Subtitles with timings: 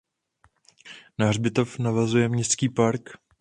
[1.19, 3.09] Na hřbitov navazuje městský park.